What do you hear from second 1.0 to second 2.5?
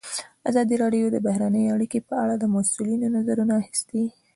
د بهرنۍ اړیکې په اړه د